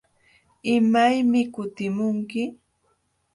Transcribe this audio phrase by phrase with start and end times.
[0.75, 2.43] ¿Imaymi kutimunki?